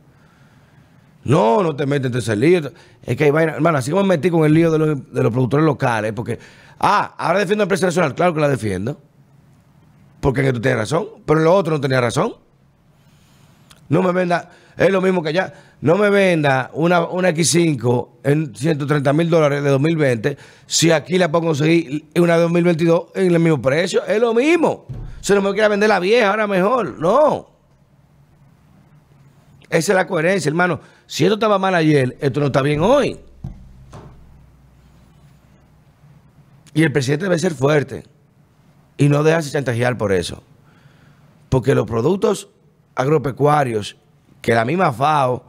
No, 1.25 1.63
no 1.63 1.75
te 1.75 1.86
metes 1.86 2.12
en 2.12 2.18
ese 2.18 2.36
lío. 2.36 2.72
Es 3.03 3.15
que 3.15 3.25
hay 3.25 3.32
vaina. 3.32 3.53
Hermano, 3.53 3.77
así 3.77 3.92
como 3.92 4.03
me 4.03 4.10
metí 4.10 4.30
con 4.30 4.46
el 4.46 4.53
lío 4.53 4.72
de 4.72 4.80
los, 4.80 5.13
de 5.13 5.24
los 5.24 5.32
productores 5.32 5.65
locales, 5.65 6.13
porque, 6.13 6.39
ah, 6.80 7.13
ahora 7.18 7.39
defiendo 7.39 7.62
la 7.62 7.65
empresa 7.65 7.86
nacional. 7.86 8.13
Claro 8.15 8.34
que 8.34 8.42
la 8.42 8.50
defiendo. 8.50 9.00
Porque 10.20 10.42
que 10.42 10.53
tú 10.53 10.62
tienes 10.62 10.80
razón. 10.80 11.08
Pero 11.25 11.39
lo 11.39 11.53
otro 11.53 11.74
no 11.74 11.82
tenía 11.82 12.01
razón. 12.01 12.36
No 13.89 14.01
me 14.01 14.12
venda, 14.12 14.50
es 14.77 14.89
lo 14.89 15.01
mismo 15.01 15.22
que 15.22 15.30
allá. 15.30 15.53
No 15.82 15.98
me 15.98 16.10
venda 16.10 16.72
una, 16.74 17.01
una 17.01 17.30
X5 17.30 18.10
en 18.24 18.56
130 18.56 19.13
mil 19.13 19.30
dólares 19.30 19.62
de 19.63 19.70
2020 19.70 20.38
si 20.65 20.92
aquí 20.92 21.18
la 21.18 21.30
puedo 21.30 21.48
conseguir 21.48 22.06
una 22.15 22.36
de 22.36 22.42
2022 22.44 23.03
en 23.15 23.34
el 23.34 23.39
mismo 23.39 23.62
precio. 23.62 24.06
Es 24.06 24.20
lo 24.20 24.34
mismo. 24.34 24.86
Si 25.20 25.34
no 25.34 25.42
me 25.42 25.51
quiere 25.51 25.68
vender 25.68 25.89
la 25.89 26.00
vieja, 26.00 26.30
ahora 26.30 26.48
mejor. 26.48 27.00
No. 27.00 27.50
Esa 29.70 29.92
es 29.92 29.96
la 29.96 30.08
coherencia, 30.08 30.50
hermano. 30.50 30.80
Si 31.08 31.24
esto 31.24 31.36
estaba 31.36 31.60
mal 31.60 31.76
ayer, 31.76 32.18
esto 32.22 32.40
no 32.40 32.48
está 32.48 32.62
bien 32.62 32.82
hoy. 32.82 33.20
Y 36.74 36.84
el 36.84 36.92
presidente 36.92 37.26
debe 37.26 37.38
ser 37.38 37.54
fuerte 37.54 38.04
y 38.98 39.10
no 39.10 39.24
dejarse 39.24 39.52
chantajear 39.52 39.98
por 39.98 40.12
eso. 40.12 40.44
Porque 41.50 41.76
los 41.76 41.86
productos 41.86 42.50
agropecuarios, 42.96 43.96
que 44.42 44.56
la 44.56 44.66
misma 44.66 44.92
FAO 44.92 45.46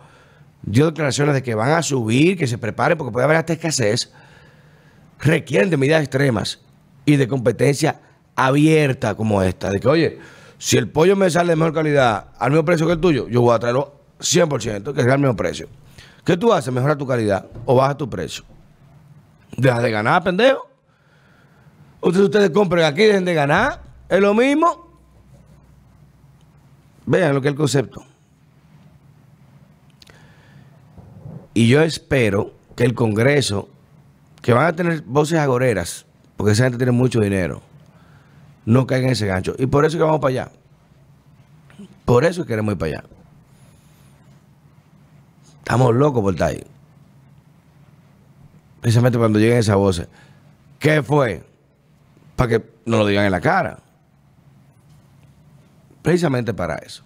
dio 0.62 0.86
declaraciones 0.86 1.34
de 1.34 1.42
que 1.42 1.54
van 1.54 1.70
a 1.70 1.82
subir, 1.82 2.36
que 2.36 2.46
se 2.46 2.58
prepare 2.58 2.96
porque 2.96 3.12
puede 3.12 3.24
haber 3.24 3.38
hasta 3.38 3.54
escasez, 3.54 4.12
requieren 5.18 5.70
de 5.70 5.76
medidas 5.76 6.02
extremas 6.02 6.60
y 7.06 7.16
de 7.16 7.28
competencia 7.28 8.00
abierta 8.36 9.14
como 9.14 9.42
esta. 9.42 9.70
De 9.70 9.80
que, 9.80 9.88
oye, 9.88 10.18
si 10.58 10.76
el 10.76 10.88
pollo 10.90 11.16
me 11.16 11.30
sale 11.30 11.50
de 11.50 11.56
mejor 11.56 11.74
calidad 11.74 12.28
al 12.38 12.50
mismo 12.50 12.64
precio 12.64 12.86
que 12.86 12.92
el 12.92 13.00
tuyo, 13.00 13.28
yo 13.28 13.40
voy 13.40 13.54
a 13.54 13.58
traerlo 13.58 13.93
100%, 14.20 14.94
que 14.94 15.00
es 15.00 15.06
el 15.06 15.18
mismo 15.18 15.36
precio. 15.36 15.68
¿Qué 16.24 16.36
tú 16.36 16.52
haces? 16.52 16.72
Mejora 16.72 16.96
tu 16.96 17.06
calidad 17.06 17.46
o 17.66 17.74
baja 17.76 17.96
tu 17.96 18.08
precio. 18.08 18.44
Deja 19.56 19.80
de 19.80 19.90
ganar, 19.90 20.22
pendejo. 20.22 20.66
Ustedes, 22.00 22.24
ustedes 22.24 22.50
compren 22.50 22.84
aquí, 22.84 23.02
dejen 23.02 23.24
de 23.24 23.34
ganar. 23.34 23.82
Es 24.08 24.20
lo 24.20 24.34
mismo. 24.34 24.98
Vean 27.06 27.34
lo 27.34 27.40
que 27.40 27.48
es 27.48 27.52
el 27.52 27.58
concepto. 27.58 28.04
Y 31.52 31.68
yo 31.68 31.82
espero 31.82 32.52
que 32.74 32.84
el 32.84 32.94
Congreso, 32.94 33.68
que 34.42 34.52
van 34.52 34.66
a 34.66 34.74
tener 34.74 35.02
voces 35.02 35.38
agoreras, 35.38 36.04
porque 36.36 36.52
esa 36.52 36.64
gente 36.64 36.78
tiene 36.78 36.92
mucho 36.92 37.20
dinero, 37.20 37.62
no 38.64 38.86
caigan 38.86 39.06
en 39.06 39.12
ese 39.12 39.26
gancho. 39.26 39.54
Y 39.58 39.66
por 39.66 39.84
eso 39.84 39.96
que 39.96 40.02
vamos 40.02 40.20
para 40.20 40.30
allá. 40.30 40.50
Por 42.04 42.24
eso 42.24 42.44
queremos 42.44 42.72
ir 42.72 42.78
para 42.78 42.98
allá. 42.98 43.04
Estamos 45.64 45.94
locos 45.94 46.20
por 46.20 46.34
estar 46.34 46.50
ahí. 46.50 46.62
Precisamente 48.82 49.16
cuando 49.16 49.38
lleguen 49.38 49.56
esas 49.56 49.76
voces. 49.76 50.08
¿Qué 50.78 51.02
fue? 51.02 51.42
Para 52.36 52.50
que 52.50 52.70
no 52.84 52.98
lo 52.98 53.06
digan 53.06 53.24
en 53.24 53.32
la 53.32 53.40
cara. 53.40 53.78
Precisamente 56.02 56.52
para 56.52 56.74
eso. 56.74 57.02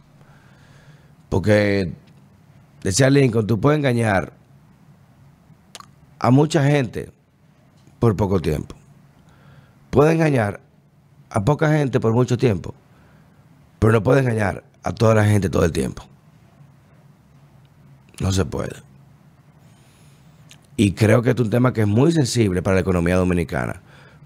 Porque, 1.28 1.92
decía 2.82 3.10
Lincoln, 3.10 3.46
tú 3.46 3.60
puedes 3.60 3.78
engañar 3.78 4.32
a 6.18 6.32
mucha 6.32 6.64
gente 6.64 7.12
por 8.00 8.16
poco 8.16 8.40
tiempo. 8.40 8.74
Puedes 9.90 10.14
engañar 10.14 10.58
a 11.30 11.44
poca 11.44 11.70
gente 11.70 12.00
por 12.00 12.12
mucho 12.12 12.36
tiempo. 12.36 12.74
Pero 13.78 13.92
no 13.92 14.02
puedes 14.02 14.24
engañar 14.24 14.64
a 14.82 14.90
toda 14.90 15.14
la 15.14 15.24
gente 15.26 15.48
todo 15.48 15.64
el 15.64 15.70
tiempo. 15.70 16.02
No 18.20 18.32
se 18.32 18.44
puede. 18.44 18.74
Y 20.76 20.92
creo 20.92 21.22
que 21.22 21.30
es 21.30 21.40
un 21.40 21.50
tema 21.50 21.72
que 21.72 21.82
es 21.82 21.86
muy 21.88 22.12
sensible 22.12 22.62
para 22.62 22.74
la 22.76 22.80
economía 22.80 23.16
dominicana. 23.16 23.80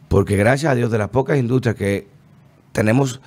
Porque 0.08 0.37
gracias 0.37 0.70
a 0.70 0.75
Dios, 0.75 0.90
de 0.90 0.99
las 0.99 1.08
pocas 1.08 1.38
industrias 1.38 1.75
que 1.75 2.06
tenemos 2.72 3.20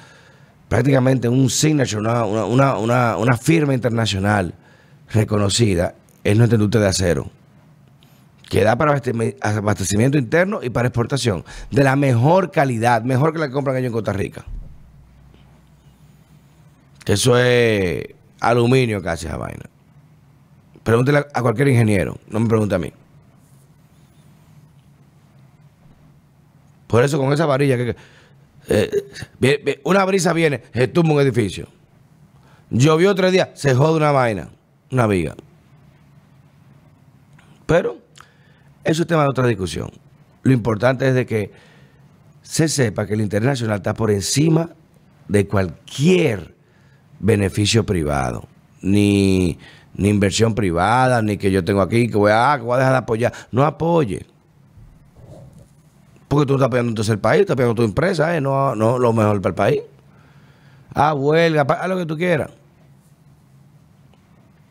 prácticamente 0.68 1.28
un 1.28 1.50
signature, 1.50 2.00
una, 2.00 3.38
firma 3.38 3.74
internacional 3.74 4.54
reconocida, 5.12 5.96
es 6.24 6.38
nuestra 6.38 6.56
industria 6.58 6.84
de 6.84 6.90
acero. 6.90 7.32
Que 8.48 8.64
da 8.64 8.76
para 8.78 9.02
abastecimiento 9.42 10.20
interno 10.20 10.60
y 10.62 10.70
para 10.70 10.90
exportación. 10.90 11.44
De 11.72 11.84
la 11.84 11.96
mejor 11.96 12.52
calidad, 12.52 13.02
mejor 13.02 13.34
que 13.34 13.40
la 13.40 13.48
que 13.48 13.54
compran 13.54 13.78
ellos 13.78 13.88
en 13.88 13.94
Costa 13.94 14.14
Rica. 14.14 14.46
Eso 17.08 17.38
es 17.40 18.06
aluminio 18.40 19.02
casi 19.02 19.26
esa 19.26 19.38
vaina. 19.38 19.64
Pregúntele 20.86 21.26
a 21.34 21.42
cualquier 21.42 21.70
ingeniero, 21.70 22.20
no 22.30 22.40
me 22.40 22.48
pregunte 22.48 22.76
a 22.76 22.78
mí. 22.78 22.94
Por 26.86 27.04
eso 27.04 27.18
con 27.18 27.34
esa 27.34 27.48
varilla 27.48 27.76
que... 27.76 27.96
Eh, 28.68 29.82
una 29.84 30.06
brisa 30.06 30.32
viene, 30.32 30.62
se 30.72 30.88
tumba 30.88 31.16
un 31.16 31.22
edificio. 31.22 31.68
Llovió 32.70 33.16
tres 33.16 33.32
días, 33.32 33.50
se 33.56 33.74
jode 33.74 33.98
una 33.98 34.12
vaina, 34.12 34.50
una 34.92 35.08
viga. 35.08 35.36
Pero 37.66 37.98
eso 38.84 39.02
es 39.02 39.08
tema 39.08 39.24
de 39.24 39.30
otra 39.30 39.48
discusión. 39.48 39.90
Lo 40.44 40.54
importante 40.54 41.08
es 41.08 41.16
de 41.16 41.26
que 41.26 41.52
se 42.44 42.68
sepa 42.68 43.08
que 43.08 43.16
el 43.16 43.22
interés 43.22 43.48
nacional 43.48 43.78
está 43.78 43.96
por 43.96 44.12
encima 44.12 44.70
de 45.28 45.48
cualquier 45.48 46.54
beneficio 47.20 47.88
privado, 47.88 48.48
ni, 48.82 49.58
ni 49.98 50.10
inversión 50.10 50.56
privada, 50.56 51.22
ni 51.22 51.38
que 51.38 51.52
yo 51.52 51.64
tengo 51.64 51.82
aquí, 51.82 52.08
que 52.08 52.18
voy 52.18 52.32
a, 52.34 52.56
que 52.58 52.64
voy 52.64 52.76
a 52.76 52.78
dejar 52.78 52.94
de 52.94 53.00
apoyar. 53.00 53.34
No 53.52 53.64
apoye. 53.64 54.26
Porque 56.28 56.46
tú 56.46 56.54
no 56.54 56.58
estás 56.58 56.68
apoyando 56.68 56.90
entonces 56.90 57.14
el 57.14 57.20
país, 57.20 57.42
estás 57.42 57.54
apoyando 57.54 57.76
tu 57.76 57.84
empresa, 57.84 58.36
¿eh? 58.36 58.42
no, 58.42 58.76
no 58.76 59.00
lo 59.00 59.14
mejor 59.14 59.42
para 59.42 59.50
el 59.50 59.56
país. 59.56 59.82
Ah, 60.94 61.14
huelga, 61.14 61.62
haz 61.62 61.90
lo 61.90 61.98
que 61.98 62.06
tú 62.06 62.18
quieras. 62.18 62.52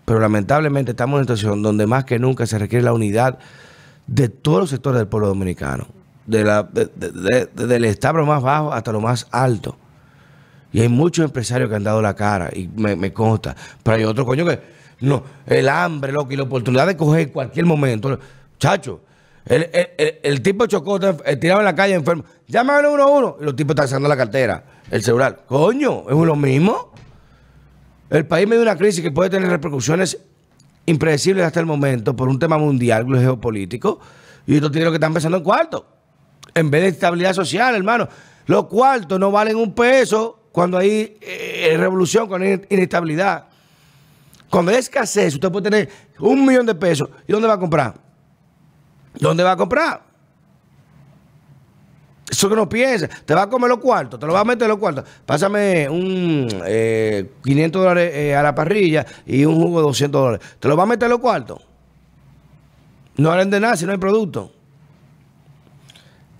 Pero 0.05 0.21
lamentablemente 0.21 0.91
estamos 0.91 1.15
en 1.15 1.19
una 1.19 1.23
situación 1.25 1.63
donde 1.63 1.87
más 1.87 2.05
que 2.05 2.19
nunca 2.19 2.47
se 2.47 2.59
requiere 2.59 2.85
la 2.85 2.93
unidad 2.93 3.39
de 4.07 4.29
todos 4.29 4.61
los 4.61 4.71
sectores 4.71 4.99
del 4.99 5.09
pueblo 5.09 5.29
dominicano. 5.29 5.87
De 6.27 6.43
la, 6.43 6.63
de, 6.63 6.87
de, 6.87 7.49
desde 7.55 7.77
el 7.77 7.85
establo 7.85 8.27
más 8.27 8.43
bajo 8.43 8.73
hasta 8.73 8.93
lo 8.93 9.01
más 9.01 9.27
alto. 9.31 9.77
Y 10.73 10.81
hay 10.81 10.89
muchos 10.89 11.25
empresarios 11.25 11.71
que 11.71 11.77
han 11.77 11.85
dado 11.85 12.03
la 12.03 12.15
cara 12.15 12.51
y 12.53 12.69
me, 12.69 12.97
me 12.97 13.13
consta. 13.13 13.55
Pero 13.83 13.97
hay 13.97 14.05
otros 14.05 14.27
coño 14.27 14.45
que, 14.45 14.61
no, 15.05 15.23
el 15.47 15.69
hambre, 15.69 16.13
loco, 16.13 16.33
y 16.33 16.37
la 16.37 16.45
oportunidad 16.45 16.87
de 16.87 16.97
coger 16.97 17.31
cualquier 17.33 17.67
momento. 17.67 18.19
Chacho, 18.59 19.01
el, 19.47 19.69
el, 19.73 19.91
el, 19.99 20.19
el 20.23 20.43
tipo 20.43 20.67
chocó, 20.67 20.99
eh, 21.25 21.37
tirado 21.37 21.61
en 21.61 21.67
la 21.67 21.75
calle 21.75 21.95
enfermo. 21.95 22.25
Llámame 22.47 22.81
al 22.81 22.95
111 22.97 23.37
y 23.41 23.45
los 23.45 23.57
tipos 23.57 23.75
están 23.75 23.89
sacando 23.89 24.09
la 24.09 24.17
cartera, 24.17 24.65
el 24.91 25.03
celular. 25.03 25.45
Coño, 25.47 26.05
es 26.09 26.17
lo 26.17 26.37
mismo. 26.37 26.93
El 28.11 28.27
país 28.27 28.47
me 28.47 28.55
dio 28.57 28.63
una 28.63 28.77
crisis 28.77 29.03
que 29.03 29.11
puede 29.11 29.31
tener 29.31 29.49
repercusiones 29.49 30.19
impredecibles 30.87 31.45
hasta 31.45 31.61
el 31.61 31.67
momento 31.67 32.15
por 32.15 32.29
un 32.29 32.39
tema 32.39 32.59
mundial, 32.59 33.07
geopolítico, 33.07 34.01
y 34.47 34.57
estos 34.57 34.71
tienen 34.73 34.91
que 34.91 34.97
están 34.97 35.13
pensando 35.13 35.39
en 35.39 35.45
cuarto. 35.45 35.87
En 36.55 36.71
vez 36.71 36.83
de 36.83 36.89
estabilidad 36.89 37.33
social, 37.33 37.75
hermano. 37.75 38.09
Los 38.47 38.67
cuartos 38.67 39.19
no 39.19 39.31
valen 39.31 39.57
un 39.57 39.75
peso 39.75 40.39
cuando 40.53 40.77
hay 40.79 41.17
eh, 41.21 41.75
revolución, 41.79 42.29
cuando 42.29 42.47
hay 42.47 42.61
inestabilidad. 42.69 43.47
Cuando 44.55 44.71
hay 44.71 44.79
escasez, 44.79 45.35
usted 45.35 45.51
puede 45.51 45.69
tener 45.69 45.89
un 46.21 46.47
millón 46.47 46.65
de 46.65 46.77
pesos. 46.77 47.09
¿Y 47.27 47.33
dónde 47.33 47.49
va 47.49 47.55
a 47.55 47.59
comprar? 47.59 47.95
¿Dónde 49.15 49.43
va 49.43 49.51
a 49.51 49.57
comprar? 49.57 50.01
Eso 52.31 52.49
que 52.49 52.55
no 52.55 52.69
piensa. 52.69 53.09
Te 53.09 53.35
va 53.35 53.43
a 53.43 53.51
comer 53.51 53.69
los 53.69 53.81
cuartos, 53.81 54.21
te 54.21 54.25
lo 54.25 54.33
va 54.33 54.43
a 54.43 54.45
meter 54.45 54.69
los 54.69 54.79
cuartos. 54.79 55.09
Pásame 55.27 55.89
un 55.89 56.47
eh, 56.67 57.33
500 57.43 57.83
dólares 57.83 58.15
eh, 58.15 58.37
a 58.37 58.45
la 58.45 58.55
parrilla 58.55 59.05
y 59.27 59.45
un 59.45 59.57
jugo 59.57 59.81
de 59.81 59.87
200 59.89 60.23
dólares. 60.23 60.47
¿Te 60.61 60.69
lo 60.69 60.77
va 60.77 60.85
a 60.85 60.87
meter 60.87 61.11
los 61.11 61.19
cuartos? 61.19 61.61
No 63.17 63.33
hablen 63.33 63.51
de 63.51 63.59
nada 63.59 63.77
si 63.77 63.87
no 63.87 63.91
hay 63.91 63.99
producto. 63.99 64.53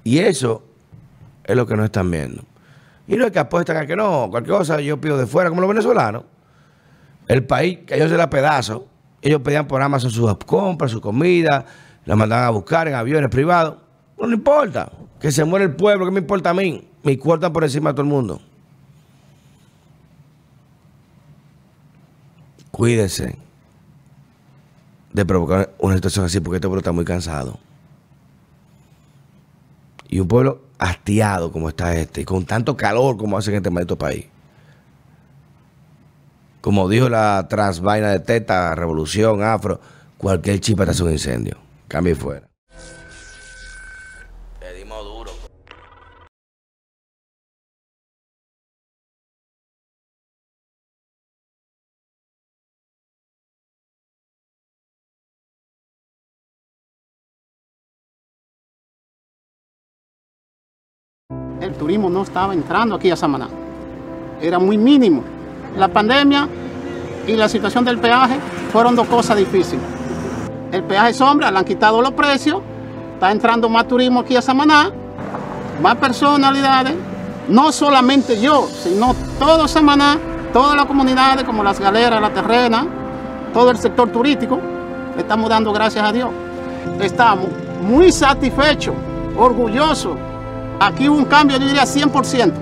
Y 0.05 0.21
eso 0.21 0.63
es 1.43 1.57
lo 1.57 1.67
que 1.67 1.75
no 1.75 1.85
están 1.85 2.09
viendo. 2.13 2.45
Y 3.09 3.17
no 3.17 3.27
es 3.27 3.33
que 3.33 3.41
apuestan 3.41 3.77
a 3.77 3.89
que 3.89 3.97
no, 3.97 4.29
cualquier 4.31 4.57
cosa 4.57 4.81
yo 4.81 5.01
pido 5.01 5.19
de 5.19 5.27
fuera, 5.27 5.51
como 5.51 5.63
los 5.63 5.69
venezolanos. 5.69 6.27
El 7.29 7.45
país, 7.45 7.79
que 7.87 7.97
ellos 7.97 8.11
se 8.11 8.17
la 8.17 8.29
pedazo, 8.29 8.87
ellos 9.23 9.41
pedían 9.41 9.67
por 9.67 9.81
Amazon 9.81 10.11
sus 10.11 10.37
compras, 10.45 10.91
su 10.91 11.01
comida, 11.01 11.65
la 12.05 12.17
mandaban 12.17 12.47
a 12.47 12.51
buscar 12.51 12.89
en 12.89 12.95
aviones 12.95 13.31
privados. 13.31 13.77
No 14.19 14.27
le 14.27 14.35
importa. 14.35 14.93
Que 15.19 15.33
se 15.33 15.45
muere 15.45 15.65
el 15.65 15.75
pueblo, 15.75 16.05
¿qué 16.05 16.11
me 16.11 16.21
importa 16.21 16.51
a 16.51 16.55
mí? 16.55 16.87
Me 17.03 17.19
cortan 17.19 17.53
por 17.53 17.65
encima 17.65 17.91
de 17.91 17.95
todo 17.95 18.03
el 18.03 18.09
mundo. 18.09 18.41
Cuídense 22.71 23.39
de 25.13 25.25
provocar 25.25 25.73
una 25.79 25.95
situación 25.95 26.25
así 26.27 26.41
porque 26.41 26.57
este 26.57 26.67
pueblo 26.67 26.81
está 26.81 26.93
muy 26.93 27.05
cansado. 27.05 27.59
Y 30.09 30.21
un 30.21 30.29
pueblo 30.29 30.61
hastiado 30.79 31.51
como 31.51 31.69
está 31.69 31.97
este, 31.97 32.23
y 32.23 32.25
con 32.25 32.45
tanto 32.45 32.77
calor 32.77 33.17
como 33.17 33.39
hacen 33.39 33.55
este 33.55 33.71
maldito 33.71 33.97
país. 33.97 34.27
Como 36.65 36.89
dijo 36.89 37.11
la 37.11 37.47
transvaina 37.47 38.09
de 38.09 38.21
Teta, 38.21 38.75
Revolución, 38.75 39.43
Afro, 39.43 39.81
cualquier 40.17 40.61
chipa 40.61 40.87
te 40.87 40.93
hace 40.93 41.03
un 41.03 41.13
incendio. 41.13 41.59
Cambie 41.89 42.15
fuera. 42.15 42.49
el 61.61 61.75
turismo 61.75 62.09
no 62.11 62.23
estaba 62.23 62.53
entrando 62.55 62.95
aquí 62.95 63.11
a 63.11 63.17
Samaná. 63.17 63.49
Era 64.41 64.59
muy 64.59 64.77
mínimo. 64.79 65.25
La 65.77 65.89
pandemia 65.89 66.49
y 67.27 67.33
la 67.35 67.49
situación 67.49 67.85
del 67.85 67.99
peaje 67.99 68.39
fueron 68.73 68.95
dos 68.95 69.07
cosas 69.07 69.37
difíciles. 69.37 69.85
El 70.73 70.83
peaje 70.85 71.15
sombra, 71.15 71.51
le 71.51 71.59
han 71.59 71.65
quitado 71.65 72.03
los 72.03 72.13
precios, 72.13 72.61
está 73.15 73.31
entrando 73.31 73.69
más 73.69 73.87
turismo 73.87 74.21
aquí 74.21 74.37
a 74.37 74.43
Samaná, 74.43 74.91
más 75.83 75.97
personalidades, 75.97 76.95
no 77.49 77.73
solamente 77.73 78.41
yo, 78.41 78.69
sino 78.83 79.15
todo 79.39 79.69
Samaná, 79.69 80.19
todas 80.53 80.77
las 80.77 80.87
comunidades 80.87 81.45
como 81.45 81.63
las 81.63 81.79
galeras, 81.79 82.21
la 82.21 82.31
terrena, 82.31 82.87
todo 83.53 83.71
el 83.71 83.79
sector 83.79 84.11
turístico, 84.11 84.61
le 85.15 85.23
estamos 85.23 85.49
dando 85.49 85.73
gracias 85.73 86.05
a 86.05 86.13
Dios. 86.13 86.31
Estamos 87.01 87.49
muy 87.83 88.11
satisfechos, 88.11 88.95
orgullosos 89.39 90.17
Aquí 90.81 91.09
hubo 91.09 91.19
un 91.19 91.25
cambio, 91.25 91.57
yo 91.59 91.67
diría 91.67 91.85
100%. 91.85 92.53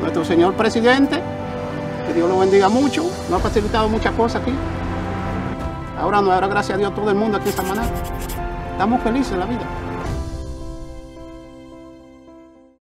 Nuestro 0.00 0.24
señor 0.24 0.54
presidente, 0.54 1.20
que 2.06 2.14
Dios 2.14 2.28
lo 2.28 2.38
bendiga 2.38 2.68
mucho, 2.68 3.04
nos 3.28 3.40
ha 3.40 3.42
facilitado 3.42 3.88
muchas 3.88 4.14
cosas 4.14 4.42
aquí. 4.42 4.52
Ahora 5.98 6.20
no, 6.20 6.32
ahora 6.32 6.46
gracias 6.46 6.76
a 6.76 6.78
Dios 6.78 6.94
todo 6.94 7.10
el 7.10 7.16
mundo 7.16 7.38
aquí 7.38 7.48
en 7.48 7.56
Samaná. 7.56 7.84
Estamos 8.72 9.02
felices 9.02 9.32
en 9.32 9.40
la 9.40 9.46
vida. 9.46 9.85